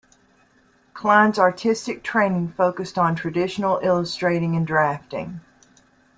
[0.95, 5.41] Kline's artistic training focused on traditional illustrating and drafting.